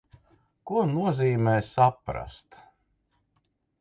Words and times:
Ko 0.69 0.85
nozīmē 0.93 1.55
saprast? 1.67 2.59